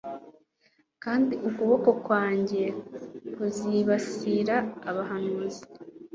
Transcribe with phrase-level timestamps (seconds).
[1.03, 2.63] Kandi ukuboko kwanjye
[3.33, 4.55] kuzibasira
[4.89, 5.63] abahanuzi